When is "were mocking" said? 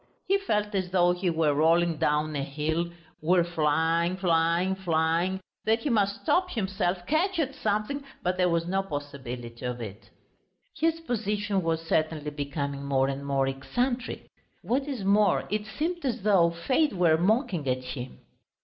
16.93-17.69